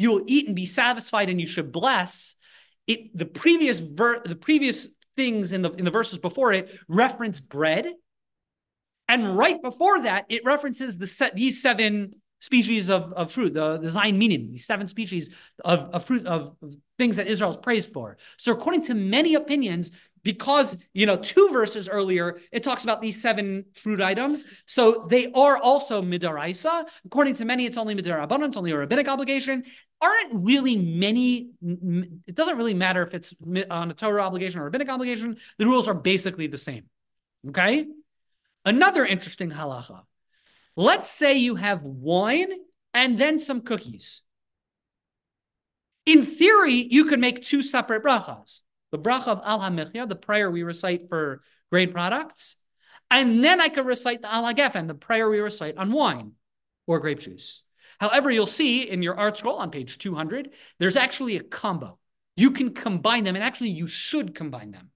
[0.09, 2.35] will eat and be satisfied and you should bless,
[2.87, 7.39] it the previous ver- the previous things in the in the verses before it reference
[7.39, 7.91] bread.
[9.07, 13.77] And right before that, it references the set these seven species of, of fruit, the,
[13.77, 15.29] the Zion meaning, these seven species
[15.65, 18.17] of, of fruit of, of things that Israel is praised for.
[18.37, 19.91] So according to many opinions,
[20.23, 24.45] because you know two verses earlier it talks about these seven fruit items.
[24.65, 26.85] So they are also midaraisa.
[27.05, 29.63] According to many it's only midarabanan it's only a rabbinic obligation.
[30.01, 34.65] Aren't really many it doesn't really matter if it's uh, on a torah obligation or
[34.65, 36.85] rabbinic obligation the rules are basically the same
[37.49, 37.85] okay?
[38.65, 40.01] Another interesting halacha.
[40.75, 42.49] Let's say you have wine
[42.93, 44.21] and then some cookies.
[46.05, 50.49] In theory you could make two separate brachas the bracha of Al HaMichya, the prayer
[50.49, 52.57] we recite for grain products,
[53.11, 56.33] and then I could recite the Al HaGefen, the prayer we recite on wine
[56.87, 57.63] or grape juice.
[57.99, 61.97] However, you'll see in your art scroll on page 200, there's actually a combo.
[62.37, 64.91] You can combine them, and actually, you should combine them.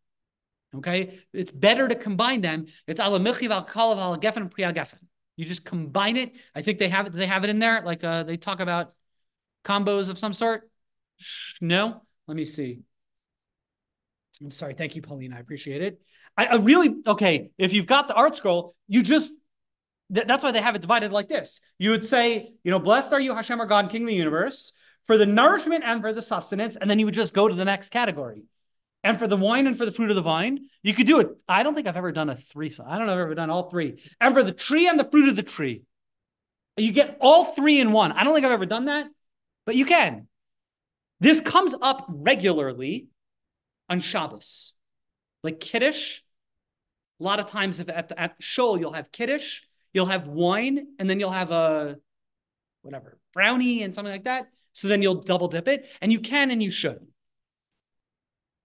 [0.75, 2.67] Okay, it's better to combine them.
[2.87, 4.99] It's ala milchi Al Kalav, ala gefen priya gefen.
[5.35, 6.31] You just combine it.
[6.55, 7.13] I think they have it.
[7.13, 7.81] They have it in there.
[7.83, 8.93] Like uh, they talk about
[9.65, 10.69] combos of some sort.
[11.59, 12.79] No, let me see.
[14.43, 14.73] I'm sorry.
[14.73, 15.33] Thank you, Pauline.
[15.33, 16.01] I appreciate it.
[16.37, 17.51] I, I really okay.
[17.57, 19.31] If you've got the art scroll, you just
[20.13, 21.61] th- that's why they have it divided like this.
[21.77, 24.73] You would say, you know, blessed are you, Hashem, our God, King of the universe,
[25.07, 27.65] for the nourishment and for the sustenance, and then you would just go to the
[27.65, 28.43] next category.
[29.05, 31.27] And for the wine and for the fruit of the vine, you could do it.
[31.47, 32.69] I don't think I've ever done a three.
[32.69, 34.01] So I don't know if I've ever done all three.
[34.21, 35.83] And for the tree and the fruit of the tree,
[36.77, 38.13] you get all three in one.
[38.13, 39.07] I don't think I've ever done that,
[39.65, 40.27] but you can.
[41.19, 43.07] This comes up regularly
[43.89, 44.73] on Shabbos.
[45.43, 46.19] Like Kiddush,
[47.19, 49.61] a lot of times if at, at Shul, you'll have Kiddush,
[49.93, 51.97] you'll have wine, and then you'll have a
[52.81, 54.47] whatever, brownie and something like that.
[54.73, 57.07] So then you'll double dip it, and you can and you should.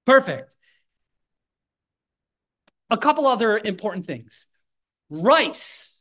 [0.07, 0.55] Perfect.
[2.91, 4.47] A couple other important things.
[5.11, 6.01] Rice.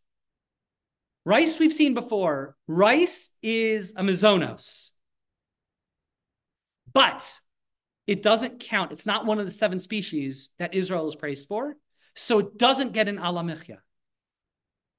[1.25, 2.56] Rice we've seen before.
[2.67, 4.91] Rice is a mizonos.
[6.93, 7.39] But
[8.08, 8.93] it doesn't count.
[8.93, 11.76] It's not one of the seven species that Israel is praised for.
[12.15, 13.78] So it doesn't get an alamichya.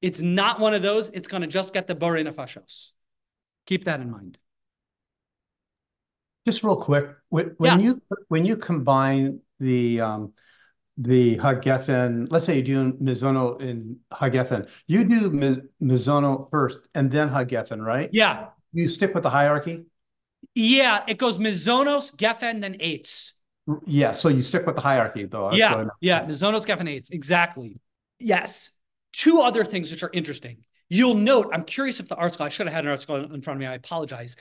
[0.01, 1.11] It's not one of those.
[1.11, 2.93] It's going to just get the borei nefashos.
[3.67, 4.39] Keep that in mind.
[6.47, 7.79] Just real quick, when, yeah.
[7.79, 10.33] you when you combine the um,
[10.97, 15.31] the Hagefen, let's say you do Mizono in Hagefen, you do
[15.83, 18.09] Mizono first and then Hagefen, right?
[18.13, 18.47] Yeah.
[18.73, 19.85] You stick with the hierarchy?
[20.55, 23.33] Yeah, it goes Mizonos, Geffen, then Eitz.
[23.87, 25.51] Yeah, so you stick with the hierarchy, though.
[25.51, 27.11] That's yeah, yeah, Mizonos, Geffen, Eitz.
[27.11, 27.81] Exactly.
[28.19, 28.73] Yes.
[29.13, 30.65] Two other things which are interesting.
[30.89, 33.57] You'll note, I'm curious if the article, I should have had an article in front
[33.57, 34.37] of me, I apologize.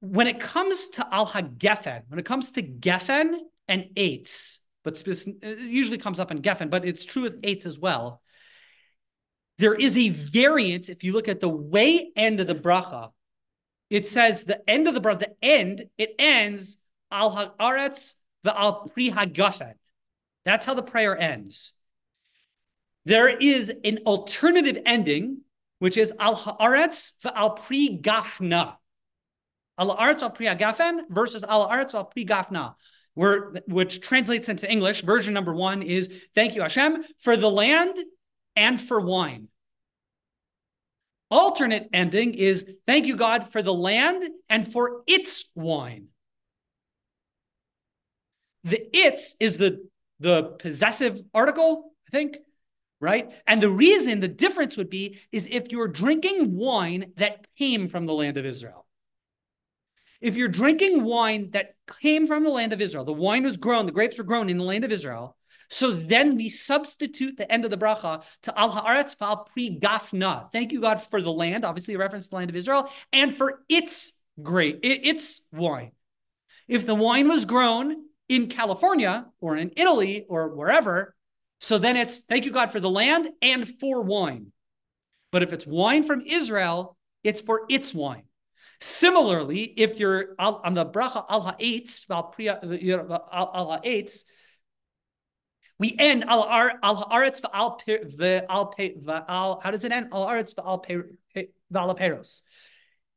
[0.00, 3.34] When it comes to Al Geffen, when it comes to Geffen
[3.68, 7.78] and Eitz, but it usually comes up in Geffen, but it's true with Eitz as
[7.78, 8.20] well.
[9.58, 13.10] There is a variance if you look at the way end of the bracha
[13.94, 16.78] it says the end of the bracha, the end, it ends
[17.12, 19.74] al haaretz al pri hagafen.
[20.44, 21.74] That's how the prayer ends.
[23.04, 25.42] There is an alternative ending
[25.78, 28.74] which is al haaretz al pri gafna.
[29.78, 32.74] Al haaretz al pri gafen versus al haaretz al pri gafna.
[33.14, 37.96] Where, which translates into English, version number one is thank you, Hashem, for the land
[38.56, 39.46] and for wine.
[41.34, 46.06] Alternate ending is thank you, God, for the land and for its wine.
[48.62, 49.84] The its is the,
[50.20, 52.36] the possessive article, I think,
[53.00, 53.32] right?
[53.48, 58.06] And the reason, the difference would be, is if you're drinking wine that came from
[58.06, 58.86] the land of Israel.
[60.20, 63.86] If you're drinking wine that came from the land of Israel, the wine was grown,
[63.86, 65.36] the grapes were grown in the land of Israel.
[65.68, 70.50] So then we substitute the end of the bracha to al haaretz v'al pri gafna.
[70.52, 73.34] Thank you, God, for the land, obviously a reference to the land of Israel, and
[73.34, 75.92] for its great, its wine.
[76.68, 81.14] If the wine was grown in California or in Italy or wherever.
[81.60, 84.52] So then it's thank you, God, for the land and for wine.
[85.30, 88.24] But if it's wine from Israel, it's for its wine.
[88.80, 92.22] Similarly, if you're on the bracha al ha'etz, uh,
[93.32, 94.24] al ha'etz,
[95.84, 96.96] we end al al al
[99.60, 100.08] how does it end?
[100.12, 100.82] Al haaretz al
[101.94, 102.42] peros.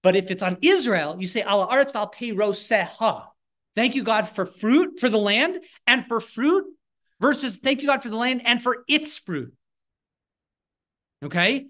[0.03, 3.27] But if it's on Israel, you say al haaretz al peroseha.
[3.73, 6.65] Thank you, God, for fruit for the land and for fruit
[7.21, 9.53] versus thank you, God, for the land and for its fruit.
[11.23, 11.67] Okay.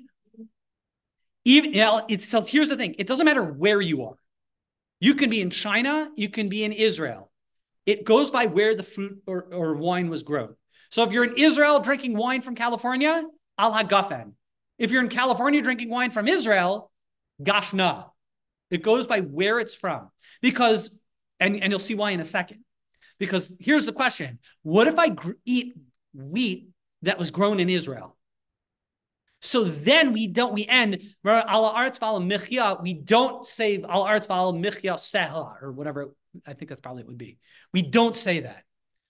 [1.46, 4.18] Even you know, it's so here's the thing it doesn't matter where you are.
[5.00, 7.30] You can be in China, you can be in Israel.
[7.86, 10.56] It goes by where the fruit or, or wine was grown.
[10.90, 13.24] So if you're in Israel drinking wine from California,
[13.58, 14.34] al hagafen.
[14.78, 16.92] If you're in California drinking wine from Israel,
[17.42, 18.10] gafna.
[18.70, 20.10] It goes by where it's from.
[20.42, 20.98] Because
[21.40, 22.64] and, and you'll see why in a second.
[23.20, 25.76] Because here's the question What if I gr- eat
[26.14, 26.70] wheat
[27.04, 28.16] that was grown in Israel?
[29.42, 34.28] So then we don't, we end, we don't say al arts
[35.62, 37.38] or whatever, I think that's probably it would be.
[37.72, 38.64] We don't say that.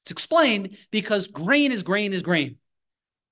[0.07, 2.55] It's explained because grain is grain is grain.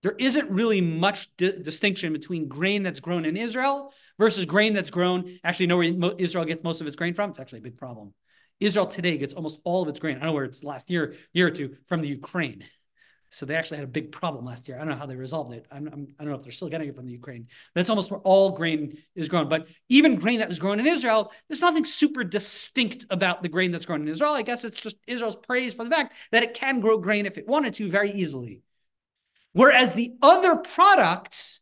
[0.04, 4.90] There isn't really much di- distinction between grain that's grown in Israel versus grain that's
[4.90, 5.40] grown.
[5.42, 7.30] Actually, know where Israel gets most of its grain from?
[7.30, 8.14] It's actually a big problem.
[8.60, 10.18] Israel today gets almost all of its grain.
[10.20, 12.66] I know where it's last year, year or two from the Ukraine.
[13.36, 14.78] So they actually had a big problem last year.
[14.78, 15.66] I don't know how they resolved it.
[15.70, 17.48] I'm, I'm, I do not know if they're still getting it from the Ukraine.
[17.74, 19.50] That's almost where all grain is grown.
[19.50, 23.72] But even grain that was grown in Israel, there's nothing super distinct about the grain
[23.72, 24.32] that's grown in Israel.
[24.32, 27.38] I guess it's just Israel's praise for the fact that it can grow grain if
[27.38, 28.62] it wanted to very easily.
[29.52, 31.60] Whereas the other products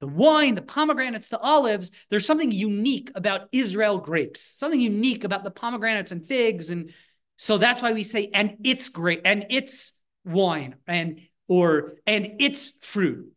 [0.00, 5.44] the wine, the pomegranates, the olives, there's something unique about Israel grapes, something unique about
[5.44, 6.70] the pomegranates and figs.
[6.70, 6.92] And
[7.36, 9.92] so that's why we say, and it's great, and it's
[10.24, 13.32] wine, and or and it's fruit.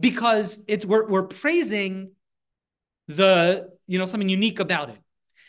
[0.00, 2.12] Because it's we're we're praising
[3.08, 4.98] the, you know, something unique about it.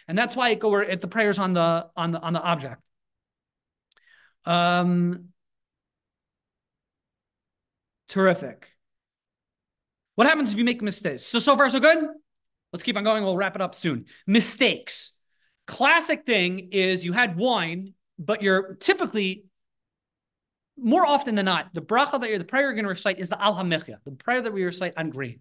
[0.08, 2.82] And that's why it go at the prayers on the on the on the object.
[4.46, 5.30] Um
[8.08, 8.70] terrific.
[10.15, 11.24] What happens if you make mistakes?
[11.24, 11.98] So, so far, so good?
[12.72, 13.24] Let's keep on going.
[13.24, 14.06] We'll wrap it up soon.
[14.26, 15.12] Mistakes.
[15.68, 19.46] Classic thing is you had wine, but you're typically,
[20.78, 23.30] more often than not, the bracha that you're, the prayer you're going to recite is
[23.30, 25.40] the al the prayer that we recite on grain.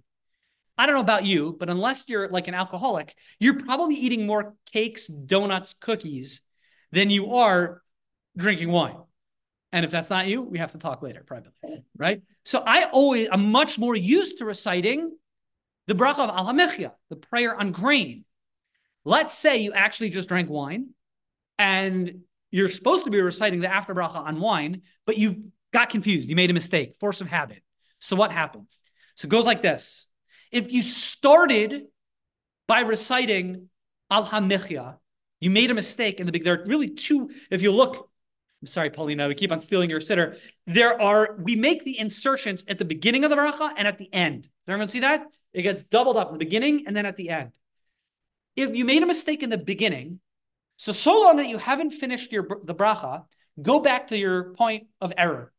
[0.76, 4.54] I don't know about you, but unless you're like an alcoholic, you're probably eating more
[4.72, 6.42] cakes, donuts, cookies
[6.90, 7.82] than you are
[8.36, 8.96] drinking wine.
[9.72, 12.22] And if that's not you, we have to talk later privately, right?
[12.44, 15.16] So I always, I'm much more used to reciting
[15.86, 16.52] the bracha of al
[17.10, 18.24] the prayer on grain.
[19.04, 20.90] Let's say you actually just drank wine
[21.58, 22.20] and
[22.54, 26.28] you're supposed to be reciting the after bracha on wine, but you got confused.
[26.28, 27.64] You made a mistake, force of habit.
[27.98, 28.80] So what happens?
[29.16, 30.06] So it goes like this.
[30.52, 31.86] If you started
[32.68, 33.70] by reciting
[34.08, 34.98] al Hamichya,
[35.40, 36.44] you made a mistake in the big.
[36.44, 37.30] There are really two.
[37.50, 38.08] If you look
[38.62, 40.38] I'm sorry, Paulina, we keep on stealing your siddur.
[40.66, 44.08] There are, we make the insertions at the beginning of the bracha and at the
[44.10, 44.44] end.
[44.44, 45.26] Does everyone see that?
[45.52, 47.50] It gets doubled up in the beginning and then at the end.
[48.56, 50.20] If you made a mistake in the beginning,
[50.76, 53.24] so so long that you haven't finished your the bracha,
[53.60, 55.52] go back to your point of error.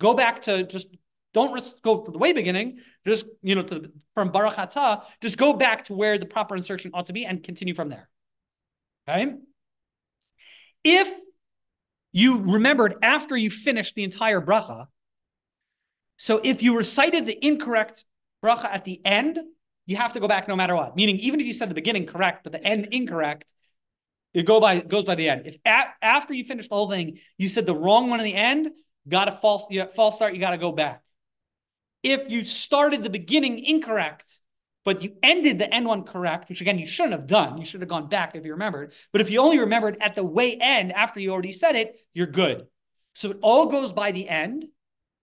[0.00, 0.88] Go back to just
[1.32, 1.52] don't
[1.82, 2.78] go to the way beginning.
[3.06, 6.90] Just you know the, from baruch atah, just go back to where the proper insertion
[6.94, 8.08] ought to be and continue from there.
[9.08, 9.34] Okay.
[10.84, 11.10] If
[12.14, 14.86] you remembered after you finished the entire bracha.
[16.16, 18.04] So if you recited the incorrect
[18.42, 19.36] bracha at the end,
[19.84, 20.94] you have to go back no matter what.
[20.94, 23.52] Meaning, even if you said the beginning correct, but the end incorrect,
[24.34, 25.46] it go by it goes by the end.
[25.46, 28.34] If a, after you finish the whole thing, you said the wrong one in the
[28.34, 28.70] end,
[29.08, 31.02] got a false you false start, you got to go back.
[32.02, 34.40] If you started the beginning incorrect
[34.84, 37.56] but you ended the N1 correct, which again, you shouldn't have done.
[37.58, 38.92] You should have gone back if you remembered.
[39.12, 42.26] But if you only remembered at the way end after you already said it, you're
[42.26, 42.66] good.
[43.14, 44.66] So it all goes by the end,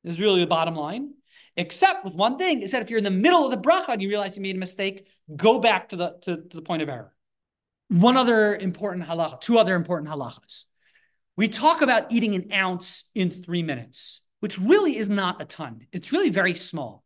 [0.04, 1.14] is really the bottom line.
[1.56, 4.02] Except with one thing is that if you're in the middle of the bracha and
[4.02, 5.06] you realize you made a mistake,
[5.36, 7.14] go back to the to, to the point of error.
[7.92, 10.64] One other important halacha, two other important halachas.
[11.36, 15.88] We talk about eating an ounce in three minutes, which really is not a ton.
[15.92, 17.04] It's really very small.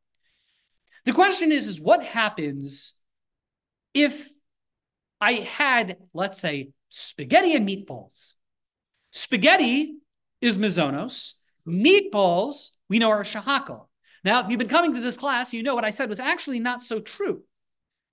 [1.05, 2.93] The question is, is what happens
[3.95, 4.29] if
[5.19, 8.33] I had, let's say, spaghetti and meatballs?
[9.09, 9.95] Spaghetti
[10.39, 11.33] is mizonos.
[11.67, 13.87] Meatballs, we know, are shahakal.
[14.23, 16.59] Now, if you've been coming to this class, you know what I said was actually
[16.59, 17.41] not so true.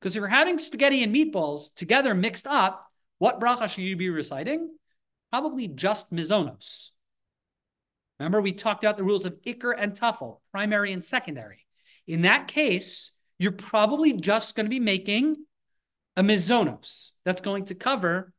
[0.02, 4.10] Because if you're having spaghetti and meatballs together mixed up, what bracha should you be
[4.10, 4.68] reciting?
[5.30, 6.88] Probably just mizonos.
[8.18, 11.66] Remember, we talked about the rules of ikar and tafel, primary and secondary.
[12.08, 15.36] In that case, you're probably just going to be making
[16.16, 17.12] a mizonos.
[17.24, 18.32] That's going to cover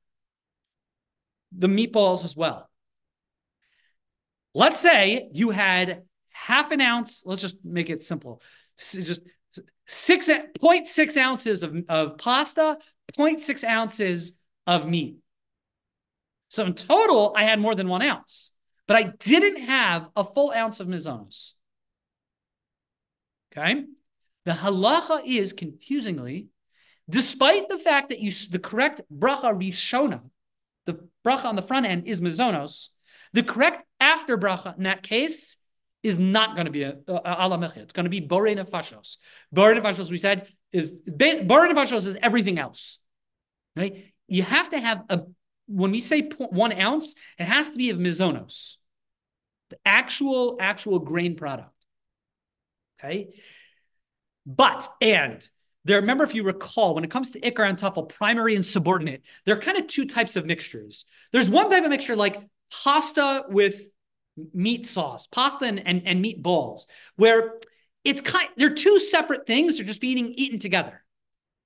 [1.58, 2.70] the meatballs as well.
[4.54, 8.42] Let's say you had half an ounce, let's just make it simple.
[8.78, 9.22] Just
[9.88, 12.78] six 0.6 ounces of, of pasta,
[13.18, 15.18] 0.6 ounces of meat.
[16.50, 18.52] So in total, I had more than one ounce,
[18.88, 21.54] but I didn't have a full ounce of mizonos.
[23.52, 23.86] Okay.
[24.46, 26.48] The halacha is confusingly,
[27.10, 30.22] despite the fact that you the correct bracha rishona,
[30.86, 32.90] the bracha on the front end is mizonos,
[33.32, 35.58] the correct after bracha in that case
[36.04, 39.18] is not going to be a, ala It's going to be borei nefashos.
[39.56, 43.00] Borei nefashos, we said, is borei nefashos is everything else.
[43.76, 44.14] Right?
[44.28, 45.24] You have to have a
[45.68, 48.78] when we say one ounce, it has to be of mizonos,
[49.70, 51.70] the actual actual grain product.
[53.00, 53.30] Okay.
[54.46, 55.48] But, and
[55.86, 59.24] there, remember, if you recall, when it comes to Ikar and Tafel, primary and subordinate,
[59.46, 61.06] there are kind of two types of mixtures.
[61.32, 62.42] There's one type of mixture like
[62.84, 63.82] pasta with
[64.54, 67.60] meat sauce, pasta and, and, and meat balls, where
[68.04, 71.04] it's kind they're two separate things, they're just being eaten together.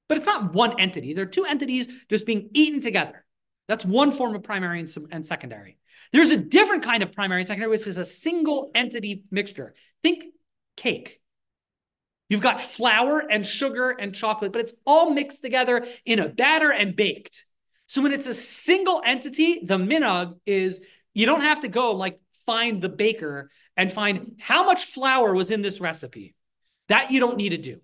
[0.08, 1.14] But it's not one entity.
[1.14, 3.26] They're two entities just being eaten together.
[3.68, 5.78] That's one form of primary and, and secondary.
[6.14, 9.74] There's a different kind of primary and secondary, which is a single entity mixture.
[10.04, 10.26] Think
[10.78, 11.20] cake.
[12.30, 16.72] You've got flour and sugar and chocolate, but it's all mixed together in a batter
[16.72, 17.46] and baked.
[17.88, 20.82] So when it's a single entity, the minhag is
[21.14, 25.52] you don't have to go like find the baker and find how much flour was
[25.52, 26.34] in this recipe.
[26.90, 27.82] That you don't need to do.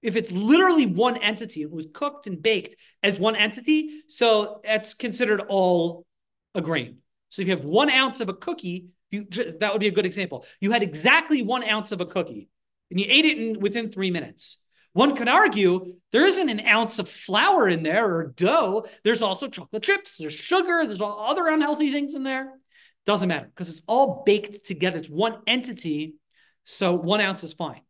[0.00, 4.94] If it's literally one entity, it was cooked and baked as one entity, so that's
[4.94, 6.06] considered all
[6.54, 6.98] a grain.
[7.28, 9.26] So if you have one ounce of a cookie, you,
[9.60, 10.46] that would be a good example.
[10.60, 12.48] You had exactly one ounce of a cookie
[12.90, 14.62] and you ate it in within three minutes.
[14.92, 18.86] One could argue there isn't an ounce of flour in there or dough.
[19.04, 22.52] There's also chocolate chips, there's sugar, there's all other unhealthy things in there.
[23.06, 24.98] Doesn't matter because it's all baked together.
[24.98, 26.16] It's one entity.
[26.64, 27.80] So one ounce is fine.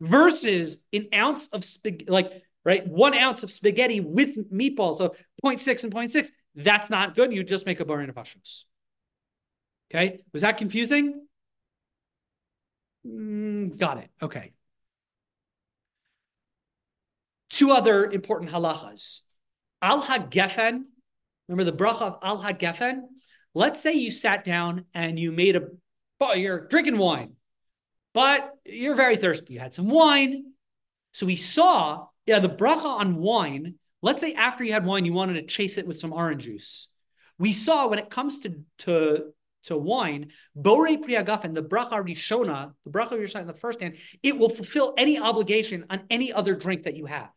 [0.00, 2.30] Versus an ounce of spaghetti, like,
[2.64, 2.86] right?
[2.86, 4.98] One ounce of spaghetti with meatballs.
[4.98, 6.28] So 0.6 and 0.6.
[6.54, 7.32] That's not good.
[7.32, 8.64] You just make a borei nefashos.
[9.92, 10.20] Okay.
[10.32, 11.26] Was that confusing?
[13.06, 14.10] Mm, got it.
[14.22, 14.52] Okay.
[17.48, 19.20] Two other important halachas.
[19.82, 20.82] Al ha-gefen,
[21.48, 23.02] remember the bracha of al ha-gefen?
[23.54, 27.32] Let's say you sat down and you made a, you're drinking wine,
[28.14, 29.54] but you're very thirsty.
[29.54, 30.52] You had some wine.
[31.12, 33.74] So we saw, yeah, the bracha on wine.
[34.02, 36.88] Let's say after you had wine, you wanted to chase it with some orange juice.
[37.38, 39.32] We saw when it comes to, to
[39.64, 43.96] to wine, Borei Pri Hagafen, the bracha rishona, the bracha you're saying the first hand,
[44.22, 47.30] it will fulfill any obligation on any other drink that you have.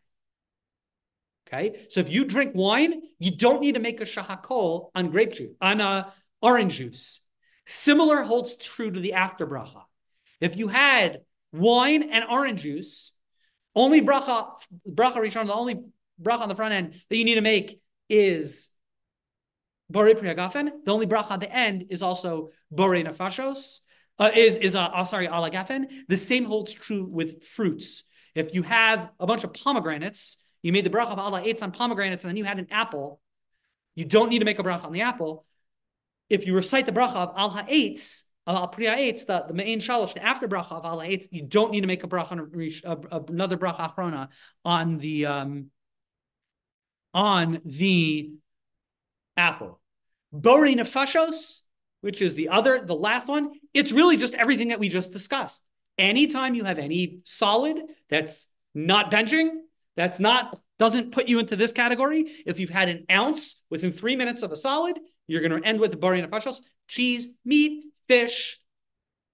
[1.48, 5.34] Okay, so if you drink wine, you don't need to make a shahakol on grape
[5.34, 6.10] juice, on uh,
[6.42, 7.22] orange juice.
[7.66, 9.84] Similar holds true to the after bracha.
[10.42, 11.22] If you had
[11.52, 13.12] wine and orange juice,
[13.76, 14.50] only bracha,
[14.90, 15.84] bracha rishon, the only
[16.22, 18.70] bracha on the front end that you need to make is
[19.92, 20.72] Borei Pri Hagafen.
[20.86, 23.80] The only bracha at the end is also Borei Nefashos.
[24.20, 25.86] Uh, is is uh, oh, sorry al hagafen.
[26.08, 28.04] The same holds true with fruits.
[28.36, 31.72] If you have a bunch of pomegranates, you made the bracha of al ha'etz on
[31.72, 33.22] pomegranates, and then you had an apple.
[33.94, 35.46] You don't need to make a bracha on the apple.
[36.30, 40.16] If you recite the bracha of al ha'etz, al priya eitz, the the me'ein shalosh,
[40.16, 42.32] the after bracha of al ha'etz, you don't need to make a bracha
[43.30, 44.30] another bracha achrona
[44.66, 45.70] on the um,
[47.14, 48.32] on the
[49.38, 49.80] apple.
[50.34, 51.60] Borei nefashos,
[52.02, 55.64] which is the other, the last one, it's really just everything that we just discussed.
[55.98, 59.50] Anytime you have any solid that's not benching,
[59.96, 62.26] That's not doesn't put you into this category.
[62.46, 65.80] If you've had an ounce within three minutes of a solid, you're going to end
[65.80, 68.60] with borei nefashos, cheese, meat, fish,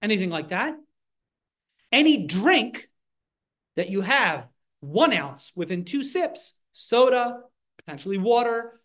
[0.02, 0.76] anything like that.
[1.90, 2.88] Any drink
[3.76, 4.46] that you have
[4.80, 7.40] one ounce within two sips, soda,
[7.78, 8.80] potentially water,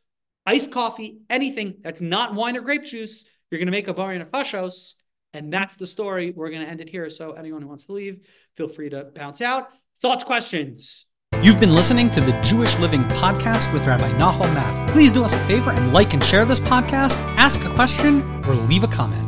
[0.45, 4.23] iced coffee, anything that's not wine or grape juice, you're going to make a borei
[4.23, 4.93] nefashos.
[5.33, 6.31] And that's the story.
[6.31, 7.09] We're going to end it here.
[7.09, 9.69] So anyone who wants to leave, feel free to bounce out.
[10.01, 11.05] Thoughts, questions?
[11.41, 14.89] You've been listening to the Jewish Living Podcast with Rabbi Nahum Math.
[14.89, 18.53] Please do us a favor and like and share this podcast, ask a question, or
[18.53, 19.24] leave a comment.